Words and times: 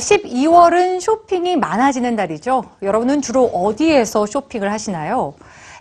네, 0.00 0.16
12월은 0.16 0.98
쇼핑이 0.98 1.56
많아지는 1.56 2.16
달이죠. 2.16 2.64
여러분은 2.82 3.20
주로 3.20 3.44
어디에서 3.44 4.24
쇼핑을 4.24 4.72
하시나요? 4.72 5.34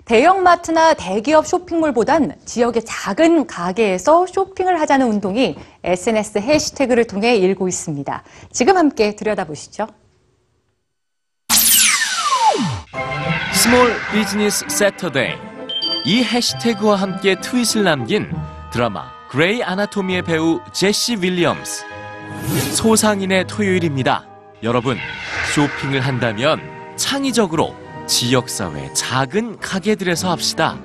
대형마트나 0.04 0.94
대기업 0.94 1.48
쇼핑몰보단 1.48 2.36
지역의 2.44 2.84
작은 2.84 3.48
가게에서 3.48 4.26
쇼핑을 4.28 4.82
하자는 4.82 5.08
운동이 5.08 5.56
SNS 5.86 6.40
해시태그를 6.40 7.08
통해 7.08 7.38
일고 7.38 7.70
있습니다. 7.70 8.24
지금 8.52 8.76
함께 8.76 9.16
들여다보시죠. 9.16 9.88
Small 13.54 13.94
Business 14.12 14.66
Saturday 14.68 15.36
이 16.06 16.24
해시태그와 16.24 16.98
함께 16.98 17.40
트윗을 17.40 17.84
남긴 17.84 18.30
드라마 18.74 19.12
그레이 19.30 19.64
아나토미의 19.64 20.24
배우 20.24 20.60
제시 20.74 21.16
윌리엄스 21.16 21.99
소상인의 22.74 23.46
토요일입니다. 23.48 24.26
여러분 24.64 24.98
쇼핑을 25.54 26.02
한다면 26.02 26.60
창의적으로 26.96 27.76
지역사회 28.08 28.94
작은 28.94 29.60
가게들에서 29.60 30.32
합시다. 30.32 30.78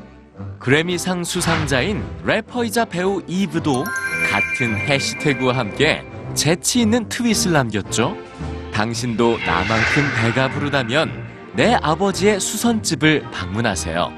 그래미상 0.59 1.25
수상자인 1.25 2.05
래퍼이자 2.25 2.87
배우 2.87 3.23
이브도 3.27 3.85
같은 4.31 4.77
해시태그와 4.77 5.57
함께 5.57 6.05
재치 6.35 6.81
있는 6.81 7.09
트윗을 7.09 7.53
남겼죠. 7.53 8.17
당신도 8.73 9.39
나만큼 9.39 10.03
배가 10.21 10.49
부르다면 10.49 11.11
내 11.55 11.75
아버지의 11.81 12.41
수선집을 12.41 13.31
방문하세요. 13.31 14.13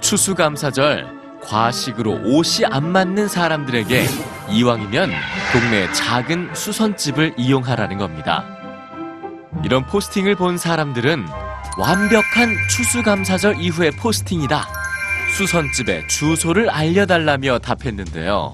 추수감사절 0.00 1.20
과식으로 1.42 2.20
옷이 2.24 2.64
안 2.66 2.92
맞는 2.92 3.28
사람들에게 3.28 4.06
이왕이면 4.50 5.10
동네 5.52 5.92
작은 5.92 6.54
수선집을 6.54 7.34
이용하라는 7.36 7.98
겁니다. 7.98 8.44
이런 9.64 9.86
포스팅을 9.86 10.34
본 10.34 10.58
사람들은 10.58 11.26
완벽한 11.78 12.54
추수감사절 12.68 13.60
이후의 13.60 13.92
포스팅이다. 13.92 14.66
수선집의 15.36 16.08
주소를 16.08 16.68
알려달라며 16.70 17.60
답했는데요. 17.60 18.52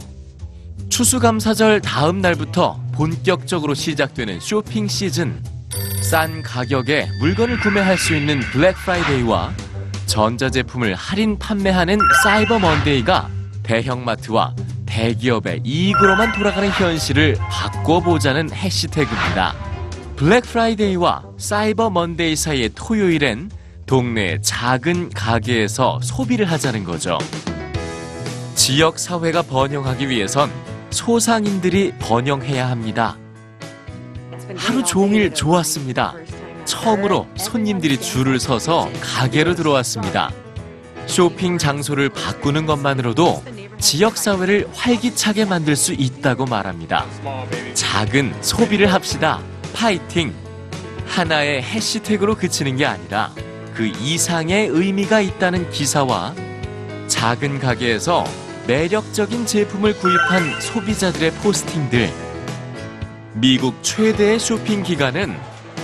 추수감사절 0.89 1.81
다음 1.81 2.21
날부터 2.21 2.81
본격적으로 2.93 3.75
시작되는 3.75 4.41
쇼핑 4.41 4.87
시즌. 4.89 5.43
싼 6.03 6.43
가격에 6.43 7.09
물건을 7.21 7.59
구매할 7.61 7.99
수 7.99 8.15
있는 8.15 8.41
블랙 8.41 8.77
프라이데이와 8.77 9.53
전자제품을 10.07 10.95
할인 10.95 11.39
판매하는 11.39 11.99
사이버 12.23 12.59
먼데이가 12.59 13.29
대형마트와 13.65 14.55
대기업의 14.97 15.61
이익으로만 15.63 16.33
돌아가는 16.33 16.71
현실을 16.71 17.37
바꿔보자는 17.51 18.51
해시태그입니다. 18.51 19.55
블랙 20.17 20.45
프라이데이와 20.45 21.23
사이버 21.37 21.91
먼데이 21.91 22.35
사이의 22.35 22.71
토요일엔 22.75 23.51
동네 23.85 24.41
작은 24.41 25.11
가게에서 25.11 26.01
소비를 26.03 26.51
하자는 26.51 26.85
거죠. 26.85 27.19
지역 28.55 28.99
사회가 28.99 29.43
번영하기 29.43 30.09
위해선 30.09 30.51
소상인들이 30.89 31.93
번영해야 31.99 32.71
합니다. 32.71 33.19
하루 34.57 34.83
종일 34.83 35.35
좋았습니다. 35.35 36.15
처음으로 36.65 37.27
손님들이 37.37 38.01
줄을 38.01 38.41
서서 38.41 38.89
가게로 39.03 39.55
들어왔습니다. 39.57 40.33
쇼핑 41.05 41.59
장소를 41.59 42.09
바꾸는 42.09 42.65
것만으로도 42.65 43.43
지역 43.79 44.17
사회를 44.17 44.69
활기차게 44.75 45.45
만들 45.45 45.77
수 45.77 45.93
있다고 45.93 46.47
말합니다. 46.47 47.05
작은 47.75 48.35
소비를 48.41 48.93
합시다. 48.93 49.41
파이팅! 49.75 50.35
하나의 51.07 51.63
해시태그로 51.63 52.37
그치는 52.37 52.77
게 52.77 52.87
아니라 52.87 53.33
그 53.75 53.87
이상의 53.87 54.69
의미가 54.69 55.21
있다는 55.21 55.71
기사와 55.71 56.35
작은 57.07 57.61
가게에서 57.61 58.25
매력적인 58.67 59.47
제품을 59.47 59.97
구입한 59.99 60.61
소비자들의 60.61 61.31
포스팅들. 61.35 62.11
미국 63.35 63.81
최대의 63.83 64.41
쇼핑 64.41 64.83
기간은 64.83 65.37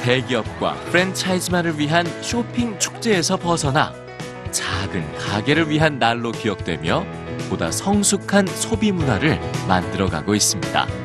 대기업과 0.02 0.74
프랜차이즈만을 0.90 1.78
위한 1.78 2.04
쇼핑 2.22 2.76
축제에서 2.78 3.36
벗어나 3.36 3.94
작은 4.50 5.16
가게를 5.18 5.70
위한 5.70 5.98
날로 5.98 6.32
기억되며 6.32 7.04
보다 7.48 7.70
성숙한 7.70 8.46
소비 8.46 8.92
문화를 8.92 9.40
만들어가고 9.68 10.34
있습니다. 10.34 11.01